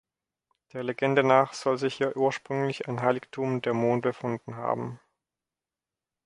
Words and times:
Der 0.73 0.81
Legende 0.83 1.21
nach 1.23 1.53
soll 1.53 1.77
sich 1.77 1.93
hier 1.97 2.17
ursprünglich 2.17 2.87
ein 2.87 3.01
Heiligtum 3.03 3.61
der 3.61 3.75
Mon 3.75 4.01
befunden 4.01 4.55
haben. 4.55 4.99